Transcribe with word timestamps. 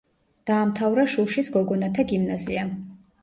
დაამთავრა 0.49 1.03
შუშის 1.11 1.51
გოგონათა 1.57 2.07
გიმნაზია. 2.13 2.65